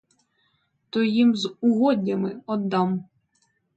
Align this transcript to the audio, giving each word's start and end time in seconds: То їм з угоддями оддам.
То 0.89 1.03
їм 1.03 1.35
з 1.35 1.55
угоддями 1.61 2.41
оддам. 2.45 3.05